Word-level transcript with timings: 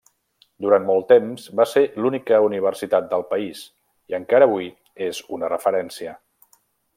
Durant 0.65 0.85
molt 0.85 1.05
temps 1.11 1.43
va 1.59 1.65
ser 1.73 1.83
l'única 2.05 2.39
universitat 2.47 3.11
del 3.11 3.27
país 3.35 3.61
i 4.15 4.19
encara 4.21 4.49
avui 4.51 4.71
és 5.11 5.21
una 5.39 5.51
referència. 5.55 6.17